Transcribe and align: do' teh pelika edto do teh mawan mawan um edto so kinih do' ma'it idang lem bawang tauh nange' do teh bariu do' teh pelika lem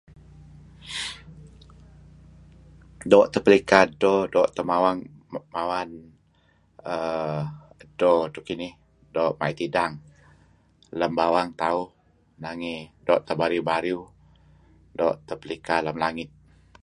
do' 3.11 3.27
teh 3.33 3.41
pelika 3.45 3.77
edto 3.87 4.13
do 4.33 4.41
teh 4.55 4.65
mawan 4.69 4.97
mawan 5.55 5.89
um 6.93 7.43
edto 7.83 8.11
so 8.33 8.39
kinih 8.47 8.73
do' 9.15 9.35
ma'it 9.39 9.59
idang 9.67 9.93
lem 10.99 11.11
bawang 11.19 11.49
tauh 11.61 11.87
nange' 12.43 12.83
do 13.07 13.13
teh 13.25 13.35
bariu 13.69 13.99
do' 14.99 15.17
teh 15.27 15.37
pelika 15.41 15.75
lem 15.85 15.97